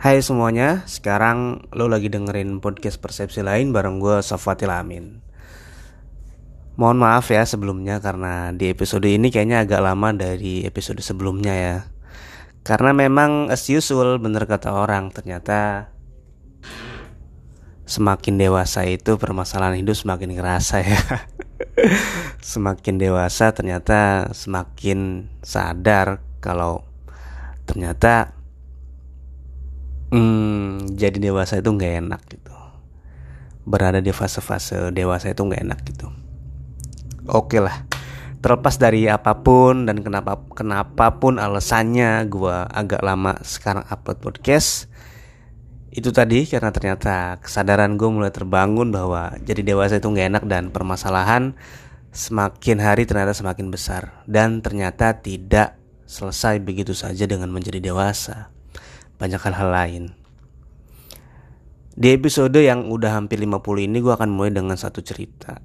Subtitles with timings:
[0.00, 5.20] Hai semuanya, sekarang lo lagi dengerin podcast Persepsi Lain bareng gue Sofatil Amin.
[6.80, 11.76] Mohon maaf ya sebelumnya karena di episode ini kayaknya agak lama dari episode sebelumnya ya.
[12.64, 15.92] Karena memang as usual bener kata orang ternyata
[17.84, 21.28] Semakin dewasa itu permasalahan hidup semakin ngerasa ya.
[22.56, 26.88] Semakin dewasa ternyata semakin sadar kalau
[27.68, 28.39] ternyata
[30.10, 32.54] hmm, jadi dewasa itu nggak enak gitu.
[33.64, 36.10] Berada di fase-fase dewasa itu nggak enak gitu.
[37.30, 37.86] Oke lah.
[38.40, 44.88] Terlepas dari apa pun dan kenapa kenapa pun alasannya gue agak lama sekarang upload podcast.
[45.90, 50.64] Itu tadi karena ternyata kesadaran gue mulai terbangun bahwa jadi dewasa itu nggak enak dan
[50.70, 51.58] permasalahan
[52.10, 54.24] semakin hari ternyata semakin besar.
[54.24, 55.76] Dan ternyata tidak
[56.08, 58.50] selesai begitu saja dengan menjadi dewasa
[59.20, 60.04] banyak hal-hal lain.
[61.92, 65.60] Di episode yang udah hampir 50 ini gue akan mulai dengan satu cerita.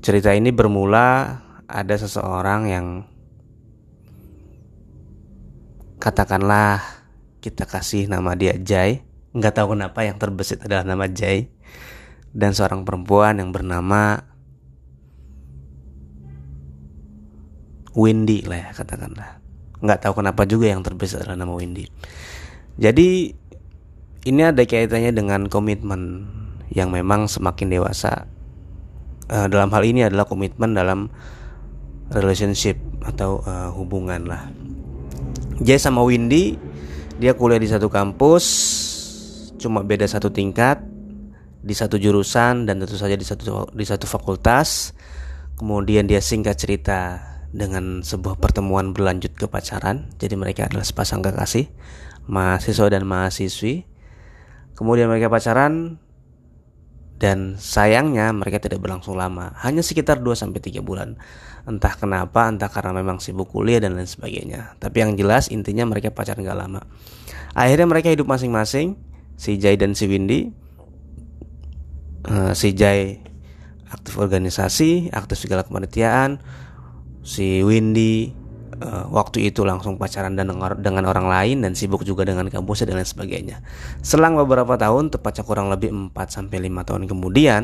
[0.00, 1.36] Cerita ini bermula
[1.68, 2.86] ada seseorang yang
[6.00, 6.80] katakanlah
[7.44, 9.04] kita kasih nama dia Jai.
[9.36, 11.52] Nggak tahu kenapa yang terbesit adalah nama Jai.
[12.32, 14.24] Dan seorang perempuan yang bernama
[17.92, 19.37] Windy lah ya katakanlah
[19.78, 21.86] nggak tahu kenapa juga yang terbesar adalah nama Windy.
[22.78, 23.30] Jadi
[24.26, 26.26] ini ada kaitannya dengan komitmen
[26.70, 28.26] yang memang semakin dewasa.
[29.28, 31.12] Uh, dalam hal ini adalah komitmen dalam
[32.12, 34.48] relationship atau uh, hubungan lah.
[35.60, 36.56] Jay sama Windy
[37.18, 38.46] dia kuliah di satu kampus
[39.58, 40.78] cuma beda satu tingkat
[41.58, 44.94] di satu jurusan dan tentu saja di satu di satu fakultas.
[45.58, 47.18] Kemudian dia singkat cerita
[47.52, 50.12] dengan sebuah pertemuan berlanjut ke pacaran.
[50.20, 51.68] Jadi mereka adalah sepasang kekasih,
[52.28, 53.88] mahasiswa dan mahasiswi.
[54.76, 55.98] Kemudian mereka pacaran
[57.18, 61.18] dan sayangnya mereka tidak berlangsung lama, hanya sekitar 2 sampai 3 bulan.
[61.66, 64.78] Entah kenapa, entah karena memang sibuk kuliah dan lain sebagainya.
[64.78, 66.86] Tapi yang jelas intinya mereka pacaran gak lama.
[67.58, 68.94] Akhirnya mereka hidup masing-masing,
[69.34, 70.54] si Jai dan si Windy.
[72.28, 73.18] Uh, si Jai
[73.88, 76.38] aktif organisasi, aktif segala kepanitiaan,
[77.28, 78.32] si Windy
[78.80, 80.48] uh, waktu itu langsung pacaran dan
[80.80, 83.56] dengan orang lain dan sibuk juga dengan kampusnya dan lain sebagainya.
[84.00, 87.62] Selang beberapa tahun, tepatnya kurang lebih 4 sampai 5 tahun kemudian,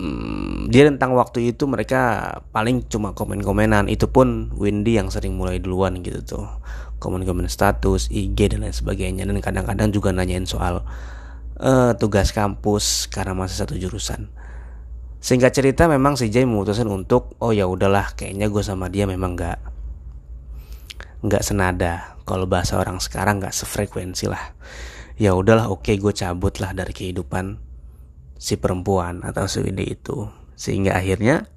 [0.00, 3.92] hmm, dia tentang waktu itu mereka paling cuma komen-komenan.
[3.92, 6.48] Itu pun Windy yang sering mulai duluan gitu tuh.
[7.02, 10.88] Komen-komen status, IG dan lain sebagainya dan kadang-kadang juga nanyain soal
[11.60, 14.32] uh, tugas kampus karena masih satu jurusan.
[15.24, 19.32] Singkat cerita memang si Jay memutuskan untuk oh ya udahlah kayaknya gue sama dia memang
[19.32, 19.56] nggak
[21.24, 22.20] nggak senada.
[22.28, 24.52] Kalau bahasa orang sekarang nggak sefrekuensi lah.
[25.16, 27.56] Ya udahlah oke okay, gue cabut lah dari kehidupan
[28.36, 30.28] si perempuan atau si Windy itu.
[30.60, 31.48] Sehingga akhirnya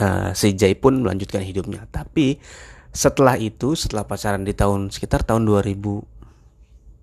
[0.00, 1.84] uh, si Jay pun melanjutkan hidupnya.
[1.92, 2.40] Tapi
[2.96, 6.08] setelah itu setelah pacaran di tahun sekitar tahun 2015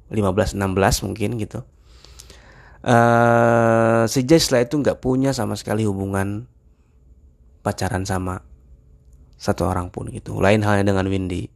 [0.09, 1.62] 16 mungkin gitu
[2.85, 6.47] uh, si Jay setelah itu nggak punya sama sekali hubungan
[7.66, 8.44] pacaran sama
[9.40, 10.38] satu orang pun gitu.
[10.40, 11.47] Lain halnya dengan Windy.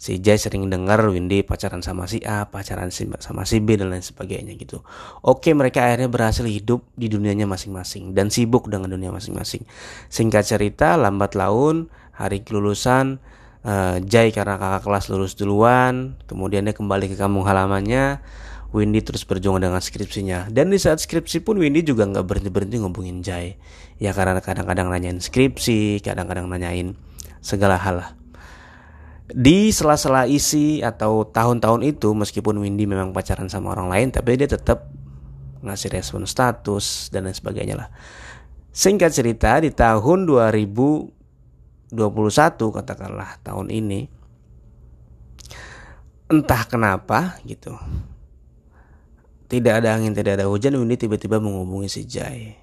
[0.00, 4.00] Si Jay sering dengar Windy pacaran sama si A, pacaran sama si B dan lain
[4.00, 4.80] sebagainya gitu.
[5.20, 9.68] Oke, mereka akhirnya berhasil hidup di dunianya masing-masing dan sibuk dengan dunia masing-masing.
[10.08, 13.20] Singkat cerita, lambat laun hari kelulusan
[13.60, 18.24] uh, Jay karena kakak kelas lulus duluan, kemudian dia kembali ke kampung halamannya
[18.70, 20.46] Windy terus berjuang dengan skripsinya.
[20.46, 23.58] Dan di saat skripsi pun Windy juga nggak berhenti berhenti ngomongin Jai.
[23.98, 26.94] Ya karena kadang-kadang nanyain skripsi kadang-kadang nanyain
[27.42, 28.10] segala hal lah.
[29.30, 34.50] Di sela-sela isi atau tahun-tahun itu meskipun Windy memang pacaran sama orang lain tapi dia
[34.50, 34.90] tetap
[35.62, 37.88] ngasih respon status dan lain sebagainya lah.
[38.70, 41.90] Singkat cerita di tahun 2021
[42.54, 44.06] katakanlah tahun ini
[46.30, 47.74] entah kenapa gitu
[49.50, 52.54] tidak ada angin, tidak ada hujan, Windy tiba-tiba menghubungi si Jai.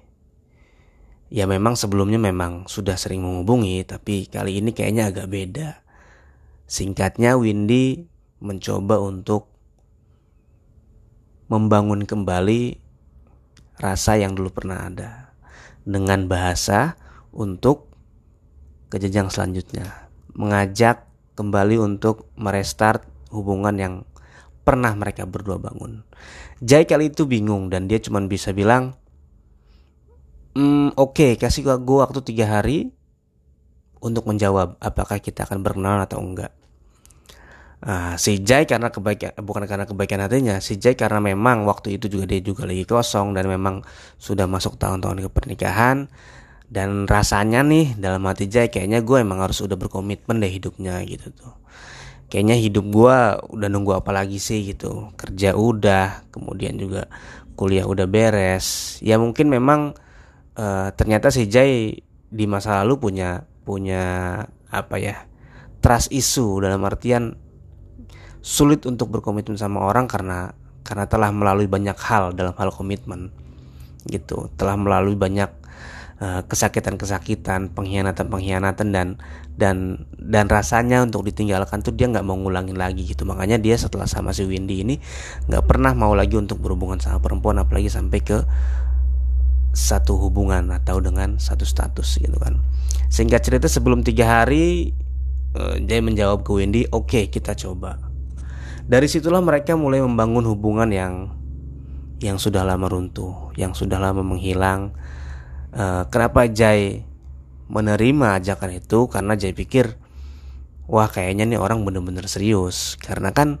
[1.28, 5.84] Ya memang sebelumnya memang sudah sering menghubungi, tapi kali ini kayaknya agak beda.
[6.64, 8.08] Singkatnya Windy
[8.40, 9.52] mencoba untuk
[11.52, 12.80] membangun kembali
[13.76, 15.36] rasa yang dulu pernah ada
[15.84, 16.96] dengan bahasa
[17.36, 17.92] untuk
[18.88, 21.04] ke jenjang selanjutnya, mengajak
[21.36, 23.94] kembali untuk merestart hubungan yang
[24.68, 26.04] pernah mereka berdua bangun.
[26.60, 28.92] Jai kali itu bingung dan dia cuma bisa bilang,
[30.52, 32.92] mm, oke okay, kasih gue waktu tiga hari
[34.04, 36.52] untuk menjawab apakah kita akan berkenalan atau enggak.
[37.78, 42.12] Uh, si Jai karena kebaikan bukan karena kebaikan hatinya, si Jai karena memang waktu itu
[42.12, 43.86] juga dia juga lagi kosong dan memang
[44.20, 46.10] sudah masuk tahun-tahun ke pernikahan
[46.68, 51.32] dan rasanya nih dalam hati Jai kayaknya gue emang harus udah berkomitmen deh hidupnya gitu
[51.32, 51.54] tuh.
[52.28, 53.18] Kayaknya hidup gue
[53.56, 55.12] udah nunggu apa lagi sih gitu.
[55.16, 57.08] Kerja udah, kemudian juga
[57.56, 59.00] kuliah udah beres.
[59.00, 59.96] Ya mungkin memang
[60.54, 64.04] uh, ternyata si Jai di masa lalu punya punya
[64.68, 65.24] apa ya
[65.80, 67.36] trust issue dalam artian
[68.44, 70.52] sulit untuk berkomitmen sama orang karena
[70.84, 73.32] karena telah melalui banyak hal dalam hal komitmen
[74.08, 75.52] gitu telah melalui banyak
[76.18, 79.08] kesakitan-kesakitan pengkhianatan-pengkhianatan dan
[79.54, 84.10] dan dan rasanya untuk ditinggalkan tuh dia nggak mau ngulangin lagi gitu makanya dia setelah
[84.10, 84.98] sama si Windy ini
[85.46, 88.38] nggak pernah mau lagi untuk berhubungan sama perempuan apalagi sampai ke
[89.70, 92.66] satu hubungan atau dengan satu status gitu kan
[93.06, 94.90] sehingga cerita sebelum tiga hari
[95.54, 98.08] uh, dia menjawab ke Windy oke okay, kita coba
[98.88, 101.38] dari situlah mereka mulai membangun hubungan yang
[102.18, 104.90] yang sudah lama runtuh, yang sudah lama menghilang.
[105.72, 107.04] Uh, kenapa Jai
[107.68, 109.08] menerima ajakan itu?
[109.12, 109.96] Karena Jai pikir,
[110.88, 112.96] wah kayaknya nih orang bener-bener serius.
[112.96, 113.60] Karena kan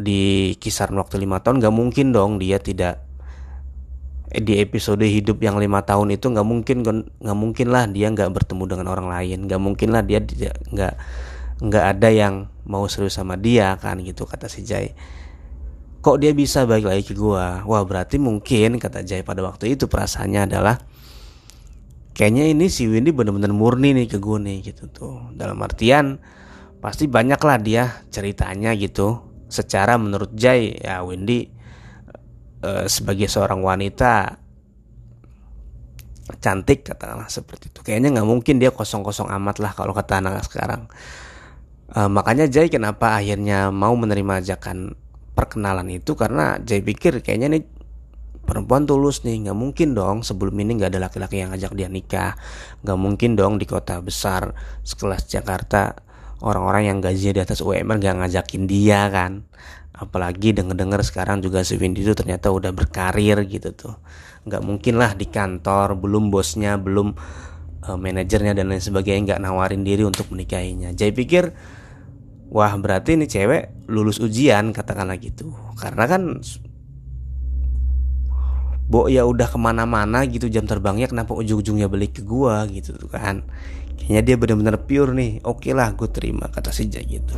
[0.00, 3.04] di kisaran waktu lima tahun gak mungkin dong dia tidak
[4.32, 6.76] eh, di episode hidup yang lima tahun itu nggak mungkin
[7.20, 10.94] nggak mungkin lah dia nggak bertemu dengan orang lain nggak mungkin lah dia nggak
[11.58, 12.34] nggak ada yang
[12.64, 14.96] mau serius sama dia kan gitu kata si Jai
[15.98, 19.90] kok dia bisa balik lagi ke gua wah berarti mungkin kata Jai pada waktu itu
[19.90, 20.80] perasaannya adalah
[22.18, 25.30] kayaknya ini si Windy bener-bener murni nih ke gue nih gitu tuh.
[25.38, 26.18] Dalam artian
[26.82, 29.22] pasti banyak lah dia ceritanya gitu.
[29.46, 31.46] Secara menurut Jai ya Windy
[32.60, 34.34] e, sebagai seorang wanita
[36.42, 37.80] cantik katakanlah seperti itu.
[37.86, 40.90] Kayaknya nggak mungkin dia kosong-kosong amat lah kalau kata anak sekarang.
[41.88, 44.92] Uh, makanya Jay kenapa akhirnya mau menerima ajakan
[45.32, 46.12] perkenalan itu?
[46.12, 47.64] Karena Jay pikir kayaknya nih
[48.48, 52.32] perempuan tulus nih nggak mungkin dong sebelum ini nggak ada laki-laki yang ngajak dia nikah.
[52.80, 55.92] Nggak mungkin dong di kota besar sekelas Jakarta
[56.40, 59.44] orang-orang yang gajinya di atas UMR nggak ngajakin dia kan.
[59.92, 63.94] Apalagi denger-dengar sekarang juga si Windy itu ternyata udah berkarir gitu tuh.
[64.48, 67.12] Nggak mungkin lah di kantor belum bosnya belum
[67.84, 70.96] uh, manajernya dan lain sebagainya nggak nawarin diri untuk menikahinya.
[70.96, 71.52] Jay pikir
[72.48, 75.52] wah berarti ini cewek lulus ujian katakanlah gitu.
[75.76, 76.40] Karena kan
[78.88, 83.44] Bo ya udah ke mana-mana gitu jam terbangnya kenapa ujung-ujungnya balik ke gua gitu kan.
[84.00, 85.44] Kayaknya dia benar-benar pure nih.
[85.44, 87.36] Oke lah gue terima kata si Jay gitu.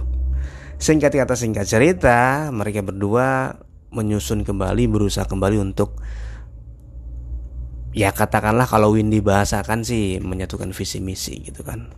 [0.80, 3.52] Singkat kata singkat cerita Mereka berdua
[3.92, 6.00] menyusun kembali Berusaha kembali untuk
[7.92, 11.92] Ya katakanlah kalau Windy bahasakan sih Menyatukan visi misi gitu kan.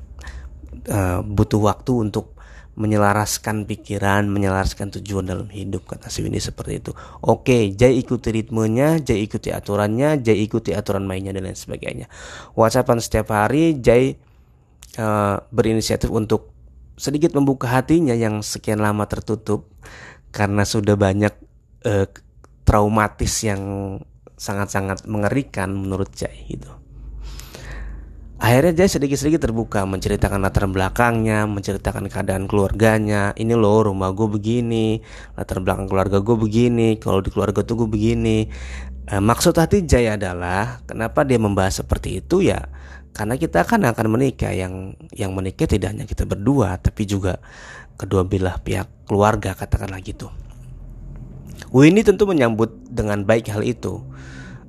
[0.91, 2.35] Uh, Butuh waktu untuk
[2.73, 6.93] menyelaraskan pikiran, menyelaraskan tujuan dalam hidup kata si Windy seperti itu.
[7.21, 12.09] Oke, Jai ikuti ritmenya, Jai ikuti aturannya, Jai ikuti aturan mainnya dan lain sebagainya.
[12.57, 14.17] Whatsappan setiap hari, Jai
[14.97, 16.49] uh, berinisiatif untuk
[16.97, 19.69] sedikit membuka hatinya yang sekian lama tertutup
[20.33, 21.35] karena sudah banyak
[21.85, 22.09] uh,
[22.65, 23.63] traumatis yang
[24.41, 26.82] sangat-sangat mengerikan menurut Jai gitu.
[28.43, 33.31] Akhirnya dia sedikit-sedikit terbuka menceritakan latar belakangnya, menceritakan keadaan keluarganya.
[33.39, 34.99] Ini loh rumah gue begini,
[35.39, 38.51] latar belakang keluarga gue begini, kalau di keluarga tuh gue begini.
[39.07, 42.67] E, maksud hati Jaya adalah kenapa dia membahas seperti itu ya?
[43.15, 47.39] Karena kita kan akan menikah yang yang menikah tidak hanya kita berdua, tapi juga
[47.95, 50.27] kedua belah pihak keluarga katakanlah gitu.
[51.71, 54.03] Winnie tentu menyambut dengan baik hal itu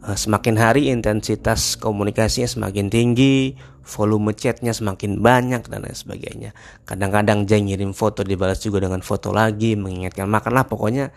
[0.03, 3.55] semakin hari intensitas komunikasinya semakin tinggi,
[3.88, 6.51] volume chatnya semakin banyak dan lain sebagainya.
[6.83, 11.15] Kadang-kadang Jay ngirim foto dibalas juga dengan foto lagi, mengingatkan makan lah pokoknya.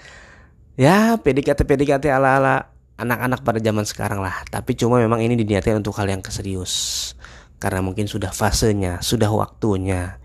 [0.78, 2.54] Ya PDKT PDKT ala ala
[2.94, 4.46] anak-anak pada zaman sekarang lah.
[4.46, 7.14] Tapi cuma memang ini diniatkan untuk hal yang keserius.
[7.58, 10.20] Karena mungkin sudah fasenya, sudah waktunya.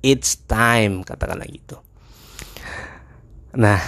[0.00, 1.76] It's time katakanlah gitu.
[3.54, 3.78] Nah,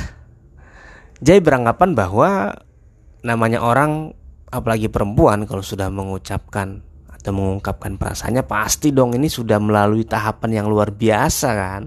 [1.22, 2.52] Jay beranggapan bahwa
[3.22, 4.10] namanya orang
[4.52, 10.66] apalagi perempuan kalau sudah mengucapkan atau mengungkapkan perasaannya pasti dong ini sudah melalui tahapan yang
[10.66, 11.82] luar biasa kan?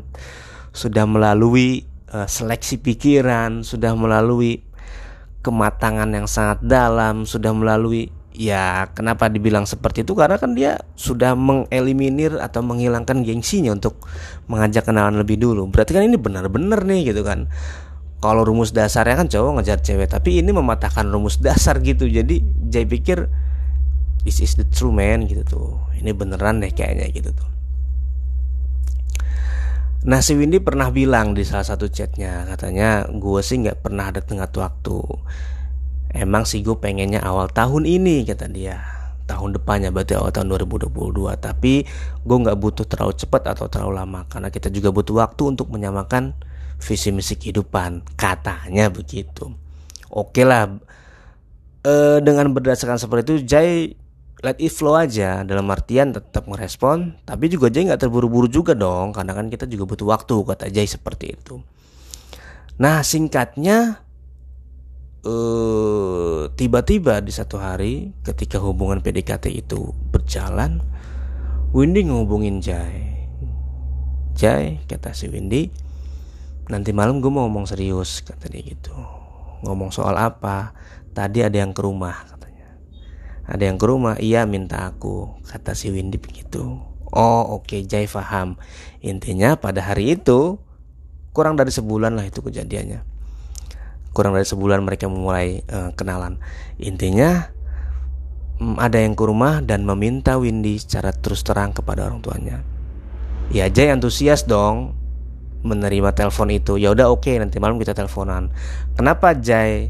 [0.71, 1.83] Sudah melalui
[2.15, 4.63] uh, seleksi pikiran sudah melalui
[5.43, 10.15] kematangan yang sangat dalam sudah melalui ya kenapa dibilang seperti itu?
[10.15, 14.07] Karena kan dia sudah mengeliminir atau menghilangkan gengsinya untuk
[14.47, 15.67] mengajak kenalan lebih dulu.
[15.67, 17.51] Berarti kan ini benar-benar nih gitu kan
[18.25, 22.09] kalau rumus dasarnya kan cowok ngejar cewek tapi ini mematahkan rumus dasar gitu.
[22.09, 23.29] Jadi Jay pikir
[24.25, 25.69] this is the true man gitu tuh.
[25.93, 27.49] Ini beneran deh kayaknya gitu tuh.
[30.05, 34.21] Nah si Windy pernah bilang di salah satu chatnya Katanya gue sih gak pernah ada
[34.21, 35.01] tengah waktu.
[36.13, 38.81] Emang sih gue pengennya awal tahun ini kata dia.
[39.25, 40.93] Tahun depannya berarti awal tahun 2022
[41.41, 41.73] Tapi
[42.21, 46.37] gue gak butuh terlalu cepat atau terlalu lama Karena kita juga butuh waktu untuk menyamakan
[46.79, 49.51] visi misi kehidupan Katanya begitu.
[50.09, 50.69] Oke lah
[51.83, 53.95] e, Dengan berdasarkan seperti itu Jai
[54.45, 59.09] let it flow aja dalam artian tetap merespon tapi juga Jay nggak terburu-buru juga dong
[59.15, 61.65] karena kan kita juga butuh waktu kata Jay seperti itu.
[62.77, 64.05] Nah singkatnya
[65.25, 70.83] uh, tiba-tiba di satu hari ketika hubungan PDKT itu berjalan
[71.73, 73.27] Windy ngehubungin Jay
[74.37, 75.71] Jay kata si Windy
[76.71, 78.93] nanti malam gue mau ngomong serius kata dia gitu
[79.61, 80.73] ngomong soal apa
[81.13, 82.35] tadi ada yang ke rumah
[83.45, 86.81] ada yang ke rumah, iya minta aku, kata si Windy begitu.
[87.13, 88.57] Oh oke, okay, Jai paham.
[89.05, 90.57] Intinya pada hari itu
[91.29, 93.05] kurang dari sebulan lah itu kejadiannya.
[94.17, 96.41] Kurang dari sebulan mereka memulai uh, kenalan.
[96.81, 97.53] Intinya
[98.57, 102.65] um, ada yang ke rumah dan meminta Windy secara terus terang kepada orang tuanya.
[103.53, 104.97] Ya Jai antusias dong
[105.65, 106.77] menerima telepon itu.
[106.77, 108.53] Ya udah oke okay, nanti malam kita teleponan.
[108.93, 109.89] Kenapa Jai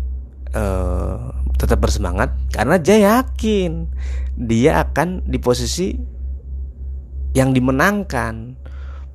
[0.56, 3.92] uh, tetap bersemangat karena dia yakin
[4.36, 5.96] dia akan di posisi
[7.36, 8.64] yang dimenangkan.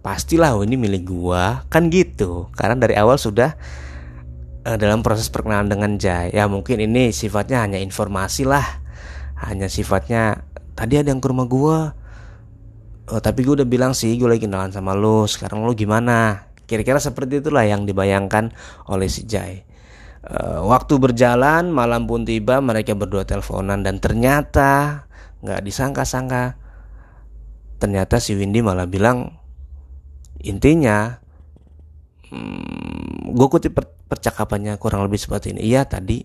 [0.00, 2.48] Pastilah oh, ini milik gua kan gitu.
[2.56, 3.52] Karena dari awal sudah
[4.64, 6.32] uh, dalam proses perkenalan dengan Jay.
[6.32, 8.80] Ya mungkin ini sifatnya hanya informasi lah.
[9.40, 10.44] Hanya sifatnya
[10.76, 11.78] tadi ada yang ke rumah gua.
[13.10, 15.26] Oh, tapi gue udah bilang sih gue lagi kenalan sama lo.
[15.26, 16.49] Sekarang lo gimana?
[16.70, 18.54] Kira-kira seperti itulah yang dibayangkan
[18.86, 19.66] oleh si Jay.
[20.22, 25.02] Uh, waktu berjalan, malam pun tiba, mereka berdua teleponan dan ternyata
[25.42, 26.54] nggak disangka-sangka,
[27.82, 29.34] ternyata si Windy malah bilang
[30.38, 31.18] intinya,
[32.30, 35.70] hmm, gue kutip per percakapannya kurang lebih seperti ini.
[35.70, 36.22] Iya tadi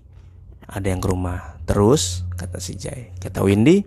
[0.65, 1.57] ada yang ke rumah.
[1.65, 3.85] Terus kata si Jay, kata Windy,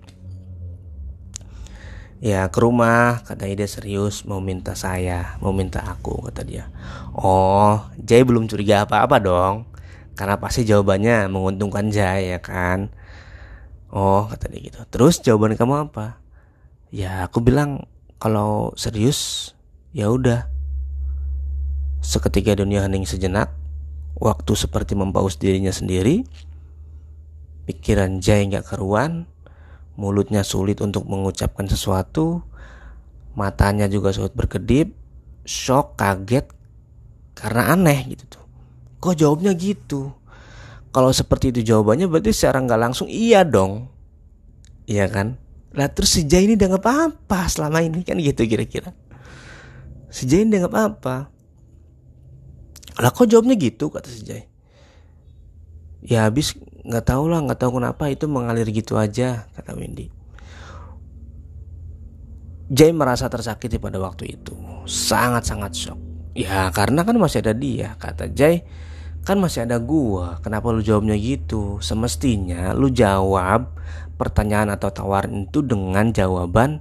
[2.19, 6.67] ya ke rumah kata dia serius mau minta saya mau minta aku kata dia.
[7.15, 9.67] Oh Jay belum curiga apa-apa dong.
[10.19, 12.91] Karena pasti jawabannya menguntungkan Jai ya kan?
[13.95, 14.83] Oh kata dia gitu.
[14.91, 16.19] Terus jawaban kamu apa?
[16.91, 17.87] Ya aku bilang
[18.19, 19.53] kalau serius
[19.95, 20.51] ya udah.
[21.99, 23.51] Seketika dunia hening sejenak
[24.19, 26.27] waktu seperti mempaus dirinya sendiri
[27.69, 29.29] pikiran Jai nggak keruan
[29.99, 32.47] mulutnya sulit untuk mengucapkan sesuatu
[33.35, 34.95] matanya juga sulit berkedip
[35.43, 36.47] shock kaget
[37.35, 38.49] karena aneh gitu tuh
[38.99, 40.11] Kok jawabnya gitu?
[40.91, 43.87] Kalau seperti itu jawabannya berarti secara nggak langsung iya dong.
[44.91, 45.39] Iya kan?
[45.77, 48.91] Lah terus si Jai ini udah apa-apa selama ini kan gitu kira-kira.
[50.11, 51.17] Si Jai ini udah apa-apa.
[52.99, 54.43] Lah kok jawabnya gitu kata si Jai.
[56.03, 60.11] Ya habis nggak tahu lah nggak tahu kenapa itu mengalir gitu aja kata Wendy.
[62.69, 64.53] Jay merasa tersakiti pada waktu itu
[64.85, 65.97] Sangat-sangat shock
[66.37, 68.61] Ya karena kan masih ada dia Kata Jay
[69.29, 71.77] Kan masih ada gua, kenapa lu jawabnya gitu?
[71.85, 73.77] Semestinya lu jawab
[74.17, 76.81] pertanyaan atau tawaran itu dengan jawaban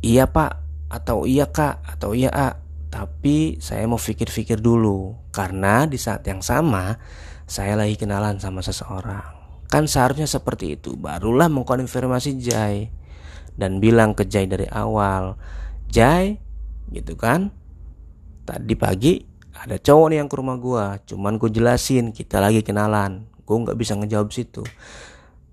[0.00, 0.56] iya pak
[0.88, 2.56] atau iya kak atau iya a.
[2.88, 6.96] Tapi saya mau pikir-pikir dulu karena di saat yang sama
[7.48, 9.24] saya lagi kenalan sama seseorang.
[9.72, 10.94] Kan seharusnya seperti itu.
[10.94, 12.92] Barulah mengkonfirmasi Jai
[13.56, 15.34] dan bilang ke Jai dari awal,
[15.88, 16.38] Jai,
[16.92, 17.50] gitu kan?
[18.44, 19.28] Tadi pagi
[19.58, 23.78] ada cowok nih yang ke rumah gue cuman gue jelasin kita lagi kenalan gue nggak
[23.78, 24.62] bisa ngejawab situ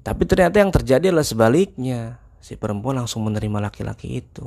[0.06, 4.46] tapi ternyata yang terjadi adalah sebaliknya si perempuan langsung menerima laki-laki itu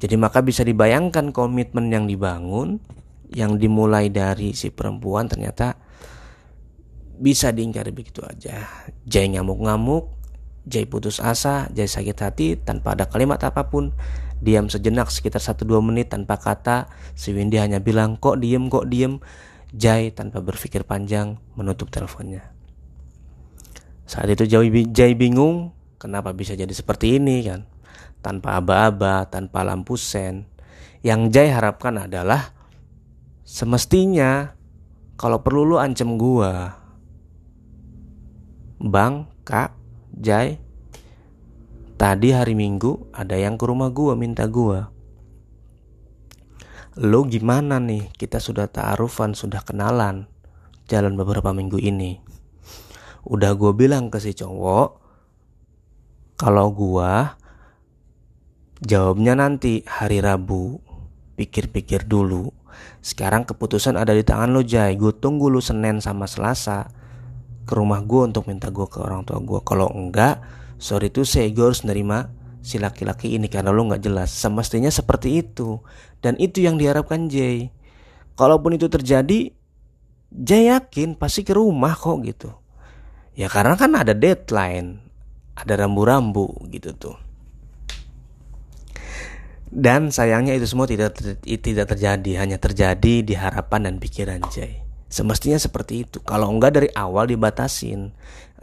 [0.00, 2.80] jadi maka bisa dibayangkan komitmen yang dibangun
[3.28, 5.76] yang dimulai dari si perempuan ternyata
[7.18, 8.64] bisa diingkari begitu aja
[9.04, 10.08] Jai ngamuk-ngamuk
[10.64, 13.92] Jai putus asa Jai sakit hati tanpa ada kalimat apa pun
[14.38, 16.86] Diam sejenak sekitar 1-2 menit tanpa kata,
[17.18, 19.18] si Windy hanya bilang, kok diem, kok diem.
[19.74, 22.54] Jai tanpa berpikir panjang menutup teleponnya.
[24.08, 27.66] Saat itu Jai bingung kenapa bisa jadi seperti ini kan.
[28.22, 30.46] Tanpa aba-aba, tanpa lampu sen.
[31.02, 32.54] Yang Jai harapkan adalah
[33.42, 34.54] semestinya
[35.18, 36.77] kalau perlu lu ancam gua.
[38.78, 39.74] Bang, Kak,
[40.14, 40.62] Jai,
[41.98, 44.94] Tadi hari Minggu ada yang ke rumah gua minta gua.
[46.94, 48.06] Lo gimana nih?
[48.14, 50.30] Kita sudah ta'arufan, sudah kenalan.
[50.86, 52.22] Jalan beberapa minggu ini.
[53.26, 55.02] Udah gua bilang ke si cowok
[56.38, 57.34] kalau gua
[58.78, 60.78] jawabnya nanti hari Rabu.
[61.34, 62.50] pikir-pikir dulu.
[62.98, 64.98] Sekarang keputusan ada di tangan lo Jai.
[64.98, 66.90] Gue tunggu lu Senin sama Selasa
[67.68, 69.60] ke rumah gue untuk minta gue ke orang tua gue.
[69.60, 70.40] Kalau enggak,
[70.80, 72.32] sorry tuh saya gue harus nerima
[72.64, 74.32] si laki-laki ini karena lo nggak jelas.
[74.32, 75.84] Semestinya seperti itu.
[76.24, 77.68] Dan itu yang diharapkan Jay.
[78.40, 79.52] Kalaupun itu terjadi,
[80.32, 82.50] Jay yakin pasti ke rumah kok gitu.
[83.36, 84.98] Ya karena kan ada deadline,
[85.52, 87.16] ada rambu-rambu gitu tuh.
[89.68, 94.87] Dan sayangnya itu semua tidak tidak terjadi, hanya terjadi di harapan dan pikiran Jay.
[95.08, 96.20] Semestinya seperti itu.
[96.20, 98.12] Kalau enggak dari awal dibatasin,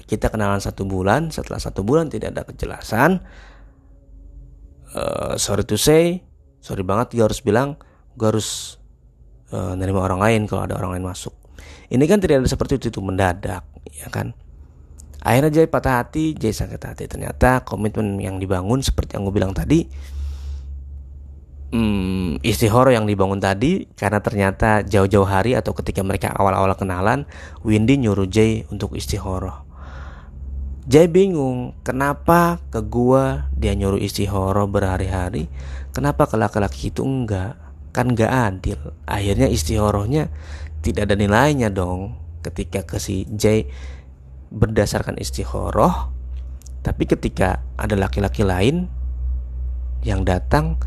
[0.05, 3.25] kita kenalan satu bulan, setelah satu bulan tidak ada kejelasan.
[4.95, 6.21] Uh, sorry to say,
[6.61, 7.81] sorry banget gue harus bilang,
[8.15, 8.79] gue harus
[9.51, 11.33] uh, nerima orang lain kalau ada orang lain masuk.
[11.89, 14.31] Ini kan tidak ada seperti itu, itu mendadak, ya kan?
[15.25, 17.09] Akhirnya Jay patah hati, Jay sakit hati.
[17.09, 19.89] Ternyata komitmen yang dibangun seperti yang gue bilang tadi,
[21.71, 27.25] hmm, istihoro yang dibangun tadi karena ternyata jauh-jauh hari atau ketika mereka awal-awal kenalan,
[27.65, 29.65] Windy nyuruh Jay untuk istihoro.
[30.85, 35.49] Jay bingung kenapa ke gua dia nyuruh istihoro berhari-hari,
[35.89, 37.57] kenapa ke laki-laki itu enggak?
[37.89, 38.77] Kan enggak adil.
[39.09, 40.29] Akhirnya istihoronya
[40.85, 42.13] tidak ada nilainya dong
[42.45, 43.65] ketika ke si Jay
[44.53, 46.13] berdasarkan istihoroh
[46.85, 48.85] tapi ketika ada laki-laki lain
[50.05, 50.77] yang datang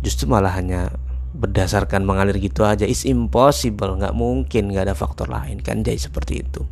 [0.00, 0.92] justru malah hanya
[1.36, 2.84] berdasarkan mengalir gitu aja.
[2.84, 5.62] Is impossible nggak mungkin nggak ada faktor lain.
[5.62, 6.62] Kan jadi seperti itu.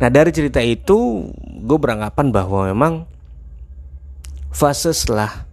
[0.00, 1.28] Nah dari cerita itu
[1.60, 3.04] gue beranggapan bahwa memang
[4.48, 5.44] fase setelah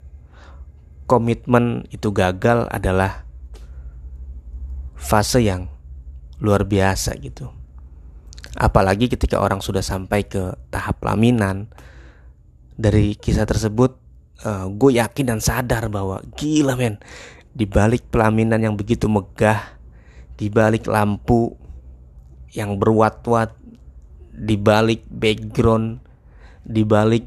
[1.04, 3.28] komitmen itu gagal adalah
[4.96, 5.68] fase yang
[6.40, 7.52] luar biasa gitu.
[8.58, 11.70] Apalagi ketika orang sudah sampai ke tahap pelaminan
[12.78, 13.98] Dari kisah tersebut
[14.44, 17.00] uh, Gue yakin dan sadar bahwa Gila men.
[17.58, 19.78] Di balik pelaminan yang begitu megah
[20.38, 21.58] Di balik lampu
[22.54, 23.58] Yang berwat-wat
[24.30, 26.04] Di balik background
[26.62, 27.26] Di balik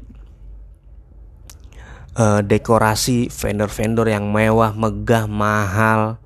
[2.15, 6.21] uh, Dekorasi vendor-vendor yang mewah Megah, mahal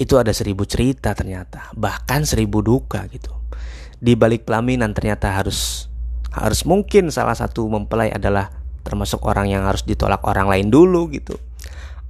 [0.00, 1.70] itu ada seribu cerita ternyata.
[1.76, 3.30] Bahkan seribu duka gitu.
[4.02, 5.86] Di balik pelaminan ternyata harus
[6.32, 8.50] harus mungkin salah satu mempelai adalah
[8.82, 11.38] termasuk orang yang harus ditolak orang lain dulu gitu.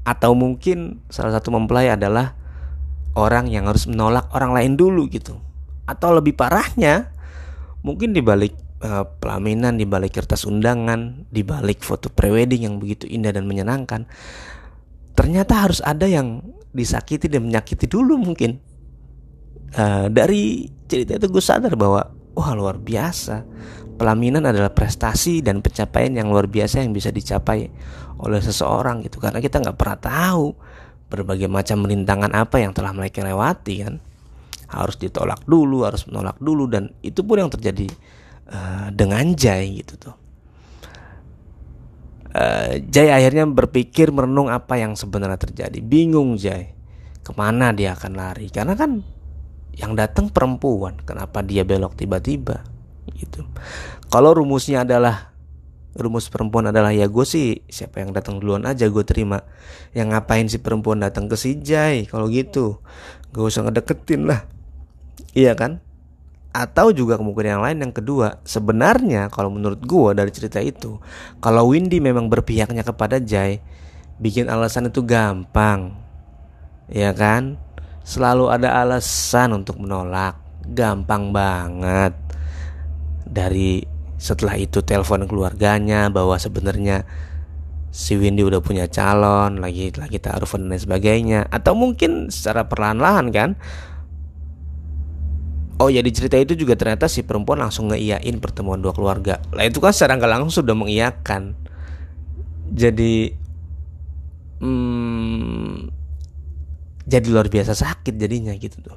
[0.03, 2.35] Atau mungkin salah satu mempelai adalah
[3.15, 5.39] orang yang harus menolak orang lain dulu gitu.
[5.85, 7.13] Atau lebih parahnya
[7.87, 13.07] mungkin di balik uh, pelaminan, di balik kertas undangan, di balik foto prewedding yang begitu
[13.07, 14.09] indah dan menyenangkan,
[15.15, 18.57] ternyata harus ada yang disakiti dan menyakiti dulu mungkin
[19.77, 23.45] uh, dari cerita itu gue sadar bahwa wah luar biasa
[24.03, 27.71] pelaminan adalah prestasi dan pencapaian yang luar biasa yang bisa dicapai
[28.19, 29.23] oleh seseorang gitu.
[29.23, 30.47] Karena kita nggak pernah tahu
[31.07, 34.03] berbagai macam rintangan apa yang telah mereka lewati kan.
[34.67, 37.87] Harus ditolak dulu harus menolak dulu dan itu pun yang terjadi
[38.51, 40.17] uh, dengan Jai gitu tuh.
[42.35, 45.79] Uh, Jai akhirnya berpikir merenung apa yang sebenarnya terjadi.
[45.79, 46.75] Bingung Jai
[47.23, 48.51] ke mana dia akan lari?
[48.51, 48.99] Karena kan
[49.79, 52.72] yang datang perempuan kenapa dia belok tiba-tiba
[53.17, 53.47] gitu.
[54.12, 55.33] Kalau rumusnya adalah
[55.93, 59.45] rumus perempuan adalah ya gue sih siapa yang datang duluan aja gue terima.
[59.93, 62.09] Yang ngapain si perempuan datang ke si Jai?
[62.09, 62.81] Kalau gitu
[63.33, 64.49] gak usah ngedeketin lah.
[65.37, 65.81] Iya kan?
[66.53, 71.01] Atau juga kemungkinan yang lain yang kedua sebenarnya kalau menurut gue dari cerita itu
[71.41, 73.65] kalau Windy memang berpihaknya kepada Jai
[74.21, 75.97] bikin alasan itu gampang.
[76.93, 77.57] Ya kan?
[78.05, 80.37] Selalu ada alasan untuk menolak.
[80.62, 82.22] Gampang banget
[83.33, 83.81] dari
[84.21, 87.03] setelah itu telepon keluarganya bahwa sebenarnya
[87.90, 91.49] si Windy udah punya calon lagi lagi taruh dan sebagainya.
[91.49, 93.51] Atau mungkin secara perlahan-lahan kan?
[95.83, 99.42] Oh ya di cerita itu juga ternyata si perempuan langsung ngeiyain pertemuan dua keluarga.
[99.51, 101.59] Lah itu kan secara nggak langsung sudah mengiyakan.
[102.73, 103.35] Jadi
[104.62, 105.90] hmm,
[107.03, 108.97] jadi luar biasa sakit jadinya gitu tuh.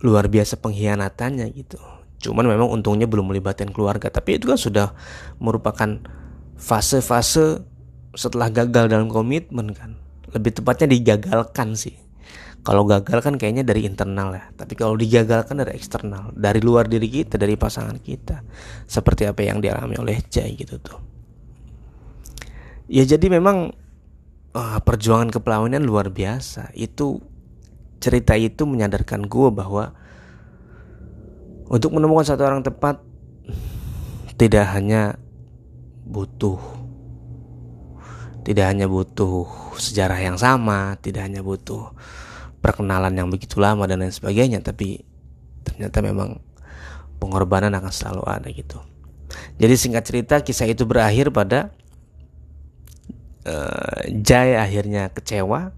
[0.00, 4.08] Luar biasa pengkhianatannya gitu cuman memang untungnya belum melibatkan keluarga.
[4.08, 4.88] Tapi itu kan sudah
[5.40, 6.00] merupakan
[6.56, 7.62] fase-fase
[8.16, 10.00] setelah gagal dalam komitmen kan.
[10.32, 11.94] Lebih tepatnya digagalkan sih.
[12.66, 14.50] Kalau gagal kan kayaknya dari internal ya.
[14.50, 18.42] Tapi kalau digagalkan dari eksternal dari luar diri kita dari pasangan kita
[18.90, 20.98] seperti apa yang dialami oleh Jai gitu tuh.
[22.90, 23.70] Ya jadi memang
[24.50, 26.74] uh, perjuangan kepelaminan luar biasa.
[26.74, 27.22] Itu
[28.02, 29.94] cerita itu menyadarkan gue bahwa
[31.66, 33.02] untuk menemukan satu orang tepat
[34.36, 35.16] tidak hanya
[36.06, 36.58] butuh
[38.46, 41.90] tidak hanya butuh sejarah yang sama tidak hanya butuh
[42.62, 45.02] perkenalan yang begitu lama dan lain sebagainya tapi
[45.66, 46.38] ternyata memang
[47.18, 48.78] pengorbanan akan selalu ada gitu.
[49.58, 51.74] Jadi singkat cerita kisah itu berakhir pada
[53.48, 55.74] uh, Jai akhirnya kecewa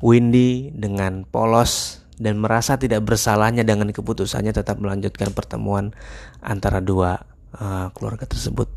[0.00, 5.96] Windy dengan polos dan merasa tidak bersalahnya dengan keputusannya tetap melanjutkan pertemuan
[6.44, 7.16] antara dua
[7.56, 8.68] uh, keluarga tersebut.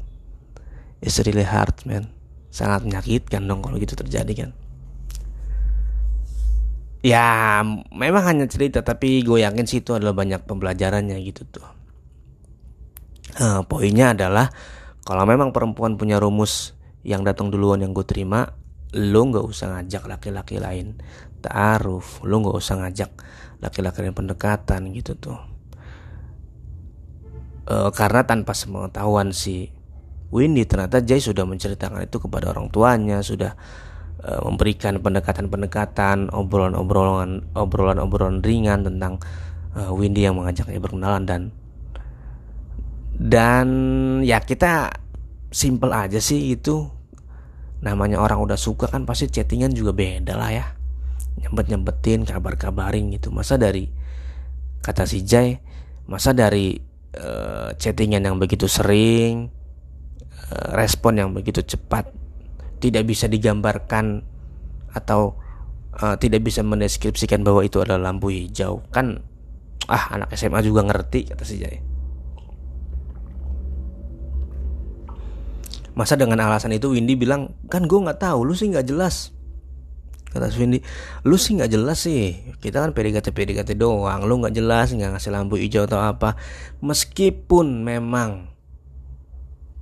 [1.04, 2.08] It's really hard, man.
[2.48, 4.50] Sangat menyakitkan dong kalau gitu terjadi kan.
[7.04, 7.60] Ya,
[7.92, 11.68] memang hanya cerita, tapi gue yakin sih itu adalah banyak pembelajarannya gitu tuh.
[13.44, 14.48] Uh, poinnya adalah
[15.04, 18.48] kalau memang perempuan punya rumus yang datang duluan yang gue terima,
[18.96, 20.96] lo nggak usah ngajak laki-laki lain
[21.44, 23.12] taaruf, lo nggak usah ngajak
[23.60, 25.40] laki-laki lain pendekatan gitu tuh.
[27.64, 29.72] Uh, karena tanpa sepengetahuan si
[30.32, 33.56] Windy ternyata Jay sudah menceritakan itu kepada orang tuanya, sudah
[34.24, 39.20] Eh, memberikan pendekatan-pendekatan, obrolan-obrolan, obrolan-obrolan ringan tentang
[39.76, 41.42] uh, Windy yang mengajaknya berkenalan dan
[43.20, 43.68] dan
[44.24, 44.96] ya kita
[45.52, 46.88] simple aja sih itu.
[47.84, 50.66] Namanya orang udah suka kan pasti chattingan juga beda lah ya
[51.40, 53.34] nyempet nyempetin kabar kabarin gitu.
[53.34, 53.90] Masa dari
[54.84, 55.58] kata si Jay
[56.04, 56.76] masa dari
[57.16, 59.48] uh, chattingan yang begitu sering
[60.52, 62.12] uh, respon yang begitu cepat
[62.84, 64.28] tidak bisa digambarkan
[64.92, 65.40] atau
[66.04, 68.84] uh, tidak bisa mendeskripsikan bahwa itu adalah lampu hijau.
[68.92, 69.24] Kan
[69.88, 71.80] ah anak SMA juga ngerti kata si Jai.
[75.94, 79.33] Masa dengan alasan itu Windy bilang kan gue nggak tahu lu sih nggak jelas
[80.34, 80.82] kata si Windy
[81.24, 85.30] lu sih nggak jelas sih kita kan PDKT PDKT doang lu nggak jelas nggak ngasih
[85.30, 86.34] lampu hijau atau apa
[86.82, 88.54] meskipun memang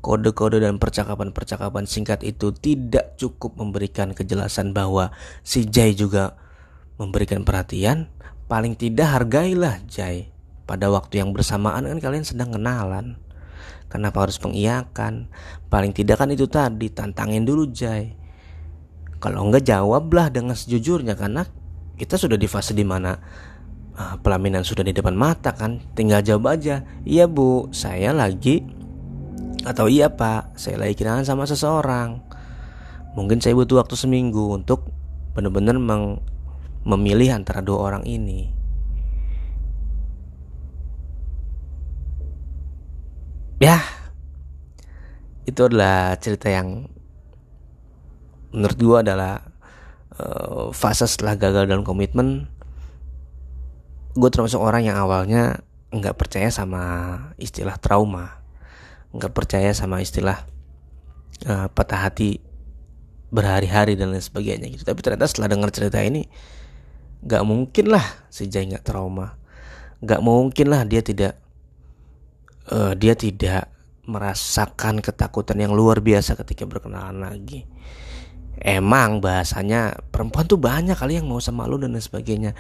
[0.02, 5.14] Kode-kode dan percakapan-percakapan singkat itu tidak cukup memberikan kejelasan bahwa
[5.46, 6.42] si Jai juga
[6.98, 8.10] memberikan perhatian.
[8.50, 10.34] Paling tidak hargailah Jai.
[10.66, 13.22] Pada waktu yang bersamaan kan kalian sedang kenalan.
[13.94, 15.30] Kenapa harus mengiyakan?
[15.70, 18.18] Paling tidak kan itu tadi tantangin dulu Jai.
[19.22, 21.46] Kalau enggak jawablah dengan sejujurnya karena
[21.94, 23.14] kita sudah di fase di mana
[23.94, 25.78] uh, pelaminan sudah di depan mata kan.
[25.94, 26.82] Tinggal jawab aja.
[27.06, 28.66] Iya bu, saya lagi
[29.62, 32.18] atau iya pak, saya lagi kenalan sama seseorang.
[33.14, 34.90] Mungkin saya butuh waktu seminggu untuk
[35.38, 35.78] benar-benar
[36.82, 38.50] memilih antara dua orang ini.
[43.62, 43.78] Ya,
[45.46, 46.90] itu adalah cerita yang
[48.52, 49.52] menurut gue adalah
[50.20, 52.52] uh, fase setelah gagal dalam komitmen.
[54.12, 56.84] Gue termasuk orang yang awalnya nggak percaya sama
[57.40, 58.44] istilah trauma.
[59.16, 60.44] Nggak percaya sama istilah
[61.48, 62.44] uh, patah hati
[63.32, 64.84] berhari-hari dan lain sebagainya gitu.
[64.84, 66.28] Tapi ternyata setelah dengar cerita ini
[67.22, 69.40] nggak mungkin lah si Jai nggak trauma.
[70.04, 71.40] Nggak mungkin lah dia tidak
[72.68, 77.64] uh, dia tidak merasakan ketakutan yang luar biasa ketika berkenalan lagi
[78.60, 82.52] emang bahasanya perempuan tuh banyak kali yang mau sama lu dan lain sebagainya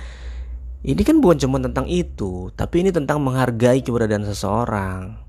[0.82, 5.22] ini kan bukan cuma tentang itu tapi ini tentang menghargai keberadaan seseorang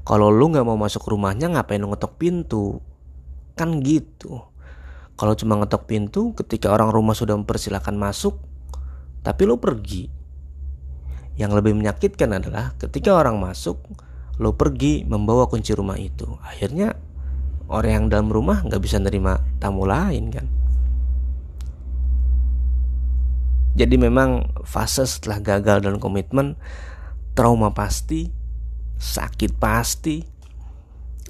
[0.00, 2.80] kalau lu nggak mau masuk rumahnya ngapain lu ngetok pintu?
[3.54, 4.40] Kan gitu.
[5.14, 8.40] Kalau cuma ngetok pintu ketika orang rumah sudah mempersilahkan masuk,
[9.20, 10.08] tapi lu pergi.
[11.36, 13.76] Yang lebih menyakitkan adalah ketika orang masuk,
[14.40, 16.24] lo pergi membawa kunci rumah itu.
[16.40, 16.96] Akhirnya
[17.70, 20.46] orang yang dalam rumah nggak bisa nerima tamu lain kan.
[23.78, 26.58] Jadi memang fase setelah gagal dan komitmen
[27.38, 28.28] trauma pasti
[29.00, 30.20] sakit pasti,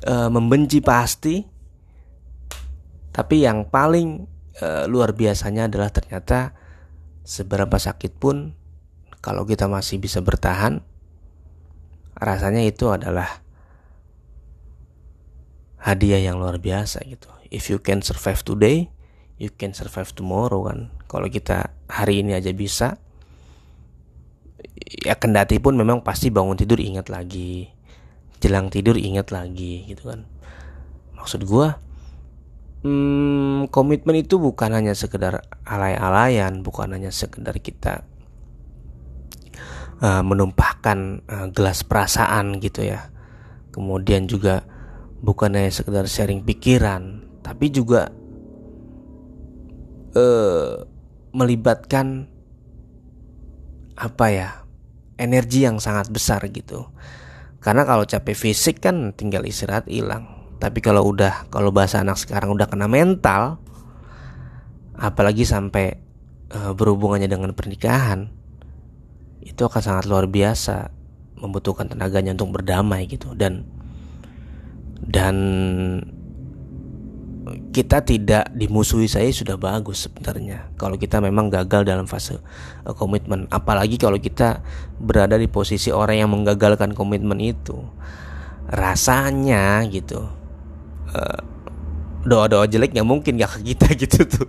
[0.02, 1.38] e, membenci pasti,
[3.14, 4.26] tapi yang paling
[4.56, 6.56] e, luar biasanya adalah ternyata
[7.22, 8.56] seberapa sakit pun
[9.20, 10.82] kalau kita masih bisa bertahan,
[12.16, 13.44] rasanya itu adalah
[15.80, 17.28] hadiah yang luar biasa gitu.
[17.50, 18.92] If you can survive today,
[19.40, 20.94] you can survive tomorrow kan.
[21.10, 23.00] Kalau kita hari ini aja bisa,
[24.90, 27.70] ya kendati pun memang pasti bangun tidur ingat lagi
[28.40, 30.24] jelang tidur ingat lagi gitu kan
[31.14, 31.68] maksud gue
[32.88, 38.08] hmm, komitmen itu bukan hanya sekedar alay-alayan bukan hanya sekedar kita
[40.00, 43.12] uh, menumpahkan uh, gelas perasaan gitu ya
[43.70, 44.64] kemudian juga
[45.20, 48.12] bukan hanya sekedar sharing pikiran tapi juga
[50.16, 50.84] uh,
[51.30, 52.26] melibatkan
[54.00, 54.48] apa ya
[55.20, 56.88] energi yang sangat besar gitu.
[57.60, 60.56] Karena kalau capek fisik kan tinggal istirahat hilang.
[60.56, 63.60] Tapi kalau udah kalau bahasa anak sekarang udah kena mental,
[64.96, 66.00] apalagi sampai
[66.52, 68.32] uh, berhubungannya dengan pernikahan,
[69.44, 70.92] itu akan sangat luar biasa
[71.40, 73.64] membutuhkan tenaganya untuk berdamai gitu dan
[75.04, 75.36] dan
[77.70, 80.74] kita tidak dimusuhi saya sudah bagus sebenarnya.
[80.74, 82.38] Kalau kita memang gagal dalam fase
[82.84, 83.46] uh, komitmen.
[83.50, 84.62] Apalagi kalau kita
[84.98, 87.78] berada di posisi orang yang menggagalkan komitmen itu.
[88.70, 90.30] Rasanya gitu
[91.14, 91.40] uh,
[92.20, 94.48] doa-doa jelek nggak mungkin gak ke kita gitu tuh.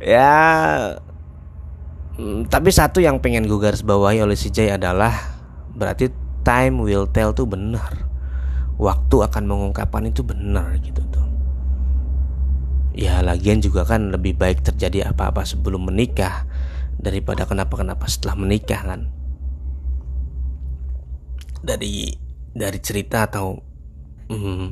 [0.00, 0.32] Ya
[2.20, 5.12] hmm, tapi satu yang pengen gue garis bawahi oleh si Jay adalah
[5.72, 8.06] berarti time will tell tuh benar.
[8.78, 11.26] Waktu akan mengungkapkan itu benar gitu tuh.
[12.94, 16.46] Ya lagian juga kan lebih baik terjadi apa-apa sebelum menikah
[17.02, 19.10] daripada kenapa-kenapa setelah menikah kan.
[21.66, 22.14] Dari
[22.54, 23.58] dari cerita atau
[24.30, 24.66] hmm,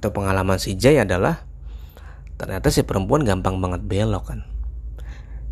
[0.00, 1.44] atau pengalaman si Jay adalah
[2.40, 4.40] ternyata si perempuan gampang banget belok kan.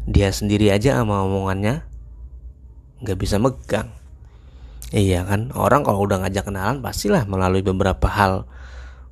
[0.08, 1.84] Dia sendiri aja sama omongannya
[3.02, 3.90] nggak bisa megang
[4.94, 5.50] iya kan?
[5.54, 8.46] Orang kalau udah ngajak kenalan pastilah melalui beberapa hal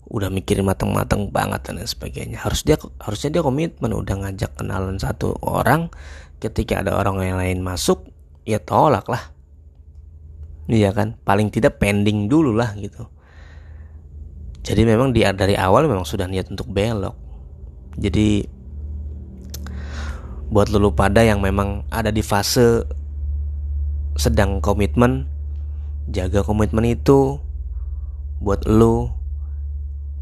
[0.04, 2.38] udah mikirin matang-matang banget dan sebagainya.
[2.38, 5.88] Harus dia harusnya dia komitmen udah ngajak kenalan satu orang
[6.38, 8.06] ketika ada orang yang lain masuk
[8.44, 9.32] ya tolak lah.
[10.68, 11.16] Iya kan?
[11.24, 13.08] Paling tidak pending dulu lah gitu.
[14.64, 17.16] Jadi memang dia dari awal memang sudah niat untuk belok.
[18.00, 18.48] Jadi
[20.48, 22.84] buat lulu pada yang memang ada di fase
[24.14, 25.26] sedang komitmen,
[26.08, 27.40] jaga komitmen itu
[28.42, 29.12] buat lu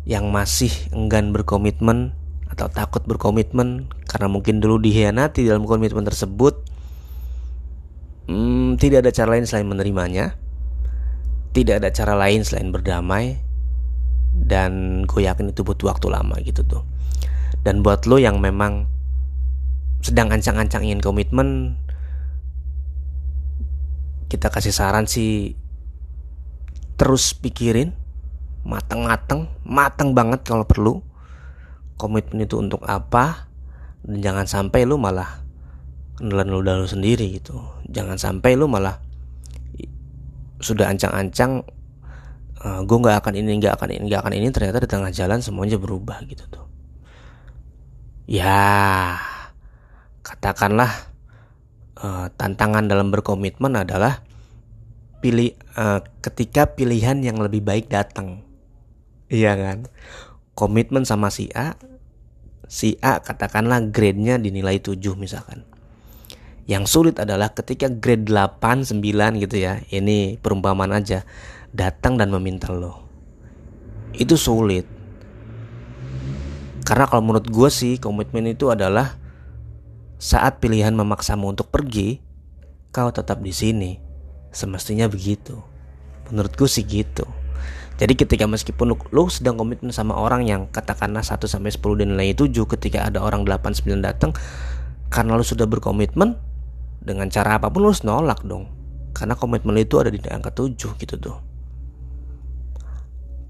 [0.07, 2.14] yang masih enggan berkomitmen
[2.51, 6.62] atau takut berkomitmen karena mungkin dulu dihianati dalam komitmen tersebut
[8.29, 10.37] hmm, tidak ada cara lain selain menerimanya
[11.53, 13.40] tidak ada cara lain selain berdamai
[14.33, 16.83] dan gue yakin itu butuh waktu lama gitu tuh.
[17.62, 18.88] Dan buat lo yang memang
[20.03, 21.79] sedang ancang-ancang ingin komitmen
[24.27, 25.55] kita kasih saran sih
[26.97, 27.97] terus pikirin
[28.63, 31.03] mateng-mateng mateng banget kalau perlu.
[31.99, 33.47] Komitmen itu untuk apa?
[34.03, 35.43] Dan jangan sampai lu malah
[36.19, 37.63] nelan lu dalu sendiri gitu.
[37.87, 38.99] Jangan sampai lu malah
[40.63, 41.67] sudah ancang-ancang
[42.63, 45.11] uh, eh, gue nggak akan ini nggak akan ini nggak akan ini ternyata di tengah
[45.11, 46.67] jalan semuanya berubah gitu tuh.
[48.31, 49.19] Ya
[50.23, 51.11] katakanlah
[51.99, 54.23] uh, tantangan dalam berkomitmen adalah
[55.23, 58.43] pilih uh, ketika pilihan yang lebih baik datang.
[59.31, 59.79] Iya kan?
[60.59, 61.79] Komitmen sama si A
[62.67, 65.63] si A katakanlah grade-nya dinilai 7 misalkan.
[66.67, 69.03] Yang sulit adalah ketika grade 8, 9
[69.43, 71.27] gitu ya Ini perumpamaan aja
[71.71, 73.07] datang dan meminta lo.
[74.17, 74.85] Itu sulit.
[76.83, 79.17] Karena kalau menurut gue sih komitmen itu adalah
[80.19, 82.23] saat pilihan memaksamu untuk pergi
[82.93, 84.02] kau tetap di sini
[84.53, 85.59] semestinya begitu.
[86.31, 87.27] Menurut gue sih gitu.
[88.01, 92.35] Jadi ketika meskipun lo sedang komitmen sama orang yang katakanlah 1 sampai 10 dan nilai
[92.35, 94.33] 7 ketika ada orang 8 9 datang
[95.12, 96.35] karena lo sudah berkomitmen
[97.05, 98.71] dengan cara apa pun lo harus nolak dong.
[99.12, 101.37] Karena komitmen itu ada di angka 7 gitu tuh.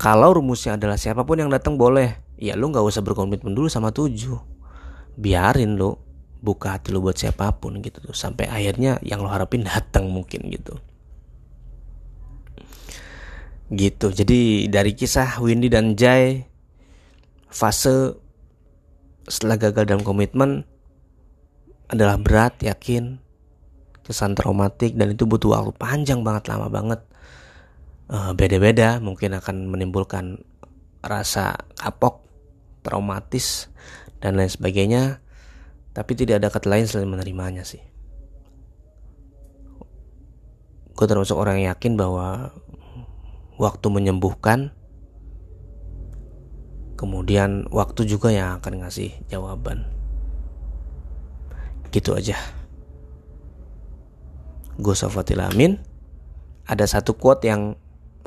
[0.03, 3.95] Kalau rumusnya adalah siapa pun yang datang boleh, ya lu nggak usah berkomitmen dulu sama
[3.95, 4.35] tujuh.
[5.15, 5.95] Biarin lu
[6.43, 8.11] buka hati lu buat siapa pun gitu tuh.
[8.11, 10.75] Sampai akhirnya yang lo harapin datang mungkin gitu.
[13.73, 14.13] Gitu.
[14.13, 16.45] Jadi dari kisah Windy dan Jai
[17.49, 18.17] fase
[19.25, 20.69] setelah gagal dalam komitmen
[21.89, 23.17] adalah berat, yakin,
[24.05, 27.01] kesan traumatik dan itu butuh waktu panjang banget, lama banget
[28.13, 30.37] Eh, beda-beda mungkin akan menimbulkan
[31.01, 32.21] rasa kapok,
[32.85, 33.73] traumatis
[34.21, 35.25] dan lain sebagainya.
[35.97, 37.81] Tapi tidak ada kata lain selain menerimanya sih.
[40.93, 42.53] Gue termasuk orang yang yakin bahwa
[43.62, 44.75] waktu menyembuhkan
[46.98, 49.87] kemudian waktu juga yang akan ngasih jawaban
[51.94, 52.35] gitu aja
[54.83, 55.79] gue Sofatil Amin
[56.66, 57.79] ada satu quote yang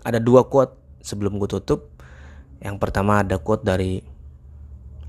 [0.04, 1.94] ada dua quote sebelum gue tutup.
[2.60, 4.02] Yang pertama ada quote dari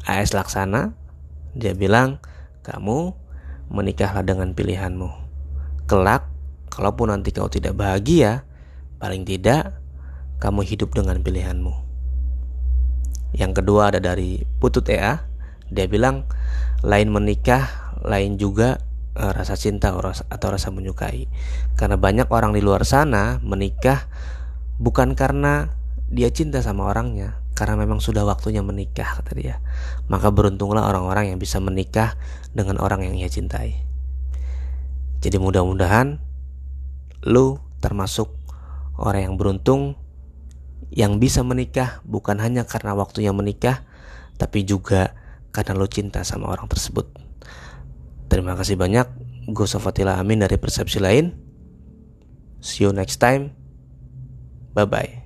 [0.04, 0.92] AS Laksana.
[1.56, 2.20] Dia bilang,
[2.60, 3.16] kamu
[3.72, 5.08] menikahlah dengan pilihanmu.
[5.88, 6.28] Kelak,
[6.68, 8.44] kalaupun nanti kau tidak bahagia,
[9.00, 9.72] paling tidak
[10.38, 11.72] kamu hidup dengan pilihanmu.
[13.36, 15.24] Yang kedua ada dari Putut EA.
[15.68, 16.24] Dia bilang,
[16.86, 18.78] lain menikah, lain juga
[19.16, 21.26] uh, rasa cinta atau rasa menyukai.
[21.74, 24.06] Karena banyak orang di luar sana menikah
[24.76, 25.72] bukan karena
[26.06, 29.56] dia cinta sama orangnya karena memang sudah waktunya menikah kata dia.
[30.12, 32.14] Maka beruntunglah orang-orang yang bisa menikah
[32.52, 33.80] dengan orang yang ia cintai.
[35.24, 36.20] Jadi mudah-mudahan
[37.24, 38.30] lu termasuk
[39.00, 39.96] orang yang beruntung
[40.94, 43.82] yang bisa menikah bukan hanya karena waktunya menikah
[44.36, 45.16] tapi juga
[45.50, 47.08] karena lu cinta sama orang tersebut.
[48.28, 49.06] Terima kasih banyak.
[49.48, 51.32] Gue Sofatila Amin dari Persepsi Lain.
[52.60, 53.54] See you next time.
[54.74, 55.25] Bye bye.